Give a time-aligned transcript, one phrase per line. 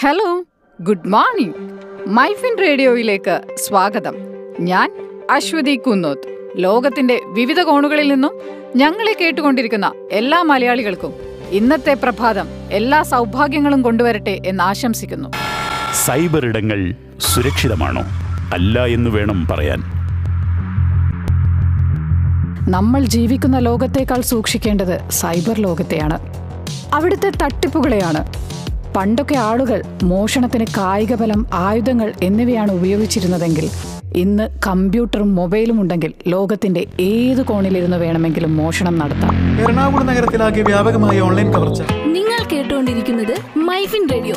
[0.00, 0.44] Hello
[0.80, 1.54] good morning
[2.08, 4.14] MyFin റേഡിയോയിലേക്ക് സ്വാഗതം.
[4.60, 4.92] ഞാൻ
[5.30, 6.52] അശ്വതി കുന്നോത്ത്.
[6.56, 8.40] ലോകത്തിന്റെ വിവിധ കോണുകളിൽ നിന്നും
[8.76, 11.12] ഞങ്ങളെ കേട്ടുകൊണ്ടിരിക്കുന്ന എല്ലാ മലയാളികൾക്കും
[11.50, 15.28] ഇന്നത്തെ പ്രഭാതം എല്ലാ സൗഭാഗ്യങ്ങളും കൊണ്ടുവരട്ടെ എന്ന് ആശംസിക്കുന്നു.
[16.06, 18.02] സൈബർ ഇടങ്ങൾ സുരക്ഷിതമാണോ?
[18.52, 19.78] അല്ല എന്ന് വേണം പറയാൻ.
[22.70, 26.18] നമ്മൾ ജീവിക്കുന്ന ലോകത്തേക്കാൾ സൂക്ഷിക്കേണ്ടത് സൈബർ ലോകത്തെയാണ്.
[26.94, 28.37] അവിടുത്തെ തട്ടിപ്പുകളെയാണ്.
[28.96, 33.70] പണ്ടൊക്കെ ആളുകൾ മോഷണത്തിന് കായികബലം ആയുധങ്ങൾ എന്നിവയാണ് ഉപയോഗിച്ചിരുന്നതെങ്കിൽ
[34.16, 39.62] ഇന്ന് കമ്പ്യൂട്ടറും മൊബൈലും ഉണ്ടെങ്കിൽ ലോകത്തിന്റെ ഏത് കോണിലിരുന്ന് വേണമെങ്കിലും മോഷണം നടത്താം.
[39.62, 41.82] എറണാകുളം നഗരത്തിലാകെ വ്യാപകമായ ഓൺലൈൻ കവർച്ച.
[42.06, 44.34] നിങ്ങൾ കേട്ടുകൊണ്ടിരിക്കുന്നത് മൈഫിൻ റേഡിയോ.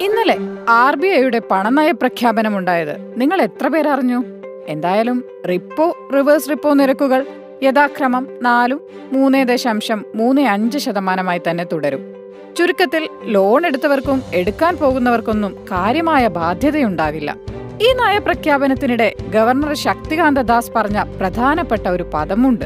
[0.00, 0.36] ഇന്നലെ
[0.68, 4.24] ആർ ബി ഐയുടെ പണനയ പ്രഖ്യാപനമുണ്ടായത് നിങ്ങൾ എത്ര പേർ അറിഞ്ഞു
[4.68, 7.26] എന്തായാലും റിപ്പോ റിവേഴ്സ് റിപ്പോ നിരക്കുകൾ
[7.62, 8.80] യഥാക്രമം നാലും
[9.12, 12.11] മൂന്ന് ദശാംശം മൂന്ന് അഞ്ച് ശതമാനമായി തന്നെ തുടരും.
[12.58, 17.36] ചുരുക്കത്തിൽ ലോൺ എടുത്തവർക്കും എടുക്കാൻ പോകുന്നവർക്കൊന്നും കാര്യമായ ബാധ്യതയുണ്ടാവില്ല.
[17.82, 22.64] ഈ നയപ്രഖ്യാപനത്തിനിടെ ഗവർണർ ശക്തികാന്ത ദാസ് പറഞ്ഞ പ്രധാനപ്പെട്ട ഒരു പദമുണ്ട്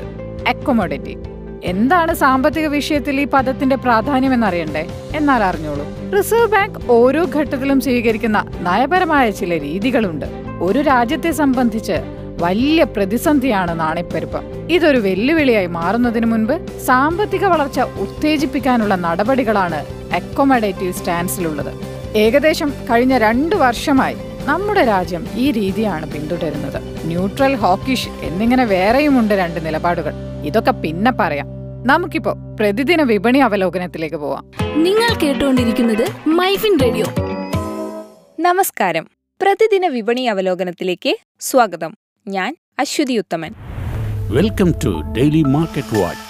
[0.49, 1.17] അക്കോമോഡേറ്റി
[1.65, 9.31] എന്താണ് സാമ്പത്തിക വിഷയത്തിൽ ഈ പദത്തിന്റെ പ്രാധാന്യം എന്നറിയണ്ടേ എന്നാൽ അറിഞ്ഞോളൂ റിസർവ് ബാങ്ക് ഓരോ ഘട്ടത്തിലും സ്വീകരിക്കുന്ന നയപരമായ
[9.31, 10.27] ചില രീതികളുണ്ട്.
[10.61, 11.97] ഒരു രാജ്യത്തെ സംബന്ധിച്ച്
[12.41, 14.69] വലിയ പ്രതിസന്ധിയാണ് നാണയപ്പെരുപ്പം.
[14.71, 21.75] ഇതൊരു വെല്ലുവിളിയായി മാറുന്നതിന് മുൻപ് സാമ്പത്തിക വളർച്ച ഉത്തേജിപ്പിക്കാനുള്ള നടപടികളാണ് അക്കോമഡേറ്റീവ് സ്റ്റാൻസിലുള്ളത്
[22.17, 27.07] ഏകദേശം കഴിഞ്ഞ രണ്ടു വർഷമായി നമ്മുടെ രാജ്യം ഈ രീതിയാണ് പിന്തുടരുന്നത്.
[27.07, 30.13] ന്യൂട്രൽ ഹോക്കിഷ് എന്നിങ്ങനെ വേറെയുമുണ്ട് രണ്ട് നിലപാടുകൾ.
[30.45, 31.47] ഇതൊക്കെ പിന്നെ പറയാം.
[31.87, 34.51] നമുക്കിപ്പോ പ്രതിദിന വിപണി അവലോകനത്തിലേക്ക് പോവാം.
[34.83, 37.07] നിങ്ങൾ കേട്ടുകൊണ്ടിരിക്കുന്നത് മൈഫിൻ റേഡിയോ.
[38.41, 39.09] നമസ്കാരം.
[39.43, 41.95] പ്രതിദിന വിപണി അവലോകനത്തിലേക്ക് സ്വാഗതം.
[42.29, 43.53] ഞാൻ Aswathy Uthaman
[44.31, 46.25] welcome to daily market watch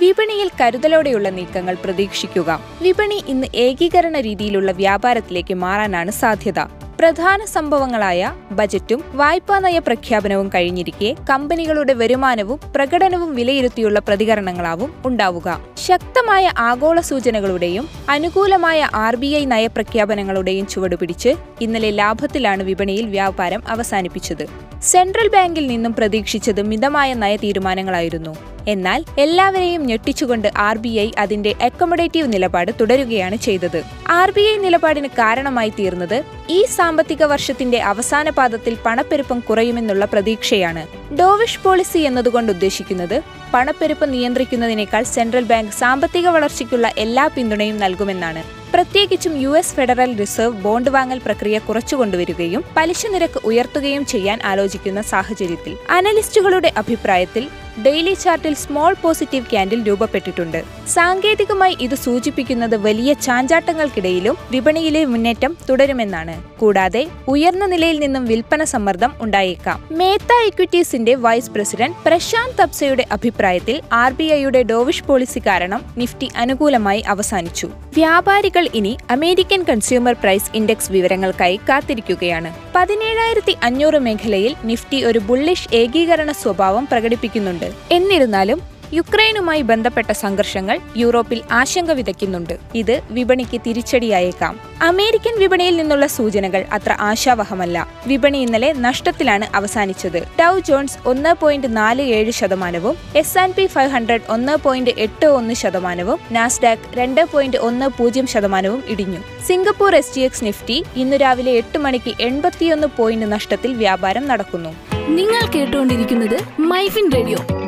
[0.00, 2.50] വിപണിയിൽ കരുതലോടെയുള്ള നീക്കങ്ങൾ പ്രതീക്ഷിക്കുക.
[2.82, 6.60] വിപണി ഇന്ന് ഏകീകരണ രീതിയിലുള്ള വ്യാപാരത്തിലേക്ക് മാറാനാണ് സാധ്യത.
[7.00, 15.48] പ്രധാന സംഭവങ്ങളായ ബജറ്റും വായ്പാ നയ പ്രഖ്യാപനവും കഴിഞ്ഞിരിക്കെ കമ്പനികളുടെ വരുമാനവും പ്രകടനവും വിലയിരുത്തിയുള്ള പ്രതികരണങ്ങളാവും ഉണ്ടാവുക.
[15.86, 24.44] ശക്തമായ ആഗോള സൂചനകളുടെയും അനുകൂലമായ ആർ ബി ഐ നയപ്രഖ്യാപനങ്ങളുടെയും ചുവടുപിടിച്ച് ഇന്നലെ ലാഭത്തിലാണ് വിപണിയിൽ വ്യാപാരം അവസാനിപ്പിച്ചത്.
[24.82, 28.34] സെൻട്രൽ ബാങ്കിൽ നിന്നും പ്രതീക്ഷിച്ചത് മിതമായ നയ തീരുമാനങ്ങളായിരുന്നു.
[28.68, 33.99] എന്നാൽ എല്ലാവരെയും ഞെട്ടിച്ചുകൊണ്ട് ആർ ബി ഐ അതിന്റെ അക്കോമഡേറ്റീവ് നിലപാട് തുടരുകയാണ് ചെയ്തത്.
[34.18, 36.16] ആർ ബി ഐ നിലപാടിന് കാരണമായി തീർന്നത്
[36.54, 40.82] ഈ സാമ്പത്തിക വർഷത്തിന്റെ അവസാന പാദത്തിൽ പണപ്പെരുപ്പം കുറയുമെന്നുള്ള പ്രതീക്ഷയാണ്.
[41.18, 43.16] ഡോവിഷ് പോളിസി എന്നതുകൊണ്ട് ഉദ്ദേശിക്കുന്നത്
[43.52, 48.42] പണപ്പെരുപ്പം നിയന്ത്രിക്കുന്നതിനേക്കാൾ സെൻട്രൽ ബാങ്ക് സാമ്പത്തിക വളർച്ചയ്ക്കുള്ള എല്ലാ പിന്തുണയും നൽകുമെന്നാണ്.
[48.74, 55.74] പ്രത്യേകിച്ചും U S Federal Reserve bond വാങ്ങൽ പ്രക്രിയ കുറച്ചുകൊണ്ടുവരികയും പലിശ നിരക്ക് ഉയർത്തുകയും ചെയ്യാൻ ആലോചിക്കുന്ന സാഹചര്യത്തിൽ
[55.98, 57.46] അനലിസ്റ്റുകളുടെ അഭിപ്രായത്തിൽ
[57.86, 60.60] ഡെയിലി ചാർട്ടിൽ സ്മോൾ പോസിറ്റീവ് ക്യാൻഡിൽ രൂപപ്പെട്ടിട്ടുണ്ട്.
[60.94, 66.34] സാങ്കേതികമായി ഇത് സൂചിപ്പിക്കുന്നത് വലിയ ചാഞ്ചാട്ടങ്ങൾക്കിടയിലും വിപണിയിലെ മുന്നേറ്റം തുടരുമെന്നാണ്.
[66.58, 69.78] കൂടാതെ ഉയർന്ന നിലയിൽ നിന്നും വിൽപ്പന സമ്മർദ്ദം ഉണ്ടായേക്കാം.
[69.90, 77.00] മേത്ത ഇക്വിറ്റീസിന്റെ വൈസ് പ്രസിഡന്റ് പ്രശാന്ത് തപ്സയുടെ അഭിപ്രായത്തിൽ ആർ ബി ഐയുടെ ഡോവിഷ് പോളിസി കാരണം നിഫ്റ്റി അനുകൂലമായി
[77.08, 77.66] അവസാനിച്ചു.
[77.94, 82.52] വ്യാപാരികൾ ഇനി അമേരിക്കൻ കൺസ്യൂമർ പ്രൈസ് ഇൻഡെക്സ് വിവരങ്ങൾക്കായി കാത്തിരിക്കുകയാണ്.
[82.76, 87.70] പതിനേഴായിരത്തി അഞ്ഞൂറ് മേഖലയിൽ നിഫ്റ്റി ഒരു ബുള്ളിഷ് ഏകീകരണ സ്വഭാവം പ്രകടിപ്പിക്കുന്നുണ്ട്.
[87.90, 88.60] എന്നിരുന്നാലും
[88.92, 92.58] യുക്രൈനുമായി ബന്ധപ്പെട്ട സംഘർഷങ്ങൾ യൂറോപ്പിൽ ആശങ്ക വിതയ്ക്കുന്നുണ്ട്.
[92.74, 94.60] ഇത് വിപണിക്ക് തിരിച്ചടിയായേക്കാം.
[94.82, 97.88] അമേരിക്കൻ വിപണിയിൽ നിന്നുള്ള സൂചനകൾ അത്ര ആശാവഹമല്ല.
[98.06, 100.22] വിപണി ഇന്നലെ നഷ്ടത്തിലാണ് അവസാനിച്ചത്.
[100.22, 105.26] ടൗ ജോൺസ് ഒന്ന് പോയിന്റ് നാല് ഏഴ് ശതമാനവും S and P five hundred ഒന്ന് പോയിന്റ് എട്ട്
[105.26, 109.18] ഒന്ന് ശതമാനവും നാസ്ഡാക് രണ്ട് പോയിന്റ് ഒന്ന് പൂജ്യം ശതമാനവും ഇടിഞ്ഞു.
[109.46, 114.74] Singapore S T X Nifty ഇന്ന് രാവിലെ എട്ട് മണിക്ക് എൺപത്തിയൊന്ന് പോയിന്റ് നഷ്ടത്തിൽ വ്യാപാരം നടക്കുന്നു.
[115.08, 117.59] നിങ്ങൾ കേട്ടുകൊണ്ടിരിക്കുന്നത് മൈഫിൻ റേഡിയോ.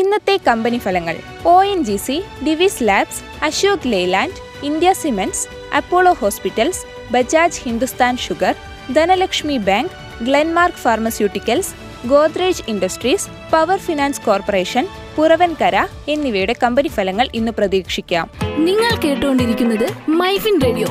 [0.00, 1.16] ഇന്നത്തെ കമ്പനി ഫലങ്ങൾ.
[1.52, 5.44] O N G C Divi's labs Ashok Leyland India cements
[5.76, 8.54] Apollo hospitals Bajaj Hindustan sugar
[8.92, 11.72] Dhanlaxmi bank Glenmark pharmaceuticals
[12.06, 14.86] Godrej industries power finance corporation
[15.16, 15.76] Puravankara
[16.14, 18.26] എന്നിവയുടെ കമ്പനി ഫലങ്ങൾ ഇന്ന് പ്രതീക്ഷിക്കാം.
[18.68, 19.86] നിങ്ങൾ കേട്ടുകൊണ്ടിരിക്കുന്നത്
[20.22, 20.88] മൈഫിൻ റേഡിയോ.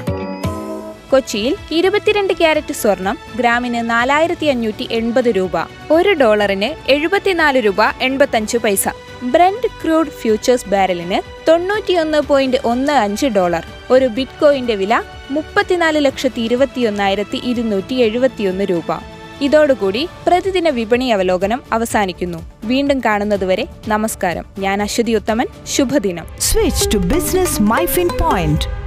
[1.11, 5.51] കൊച്ചിയിൽ ഇരുപത്തിരണ്ട് ക്യാരറ്റ് സ്വർണം ഗ്രാമിന് നാലായിരത്തി അഞ്ഞൂറ്റി എൺപത് രൂപ
[5.91, 8.87] ഒരു ഡോളറിന് എഴുപത്തിനാല് രൂപ എൺപത്തഞ്ച് പൈസ.
[9.23, 16.41] ബ്രണ്ട് ക്രൂഡ് ഫ്യൂച്ചേഴ്സ് ബാരലിന് തൊണ്ണൂറ്റിയൊന്ന് പോയിന്റ് ഒന്ന് അഞ്ച് ഡോളർ ഒരു ബിറ്റ് കോയിന്റെ വില മുപ്പത്തിനാല് ലക്ഷത്തി
[16.41, 18.99] ഇരുപത്തിയൊന്നായിരത്തി ഇരുന്നൂറ്റി എഴുപത്തിയൊന്ന് രൂപ.
[19.41, 22.51] ഇതോടുകൂടി പ്രതിദിന വിപണി അവലോകനം അവസാനിക്കുന്നു.
[22.63, 24.45] വീണ്ടും കാണുന്നതുവരെ നമസ്കാരം.
[24.59, 25.47] ഞാൻ അശ്വതി ഉത്തമൻ.
[25.67, 26.25] ശുഭദിനം.
[26.39, 28.84] Switch to business MyFin Point.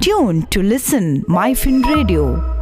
[0.00, 2.55] Tune to listen MyFin Radio.